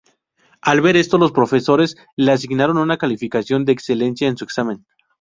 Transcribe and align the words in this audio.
Al 0.63 0.81
ver 0.81 0.97
esto, 0.97 1.19
los 1.19 1.31
profesores 1.31 1.95
le 2.15 2.31
asignaron 2.31 2.79
una 2.79 2.97
calificación 2.97 3.65
de 3.65 3.73
excelencia 3.73 4.27
en 4.27 4.35
su 4.35 4.43
examen. 4.45 4.87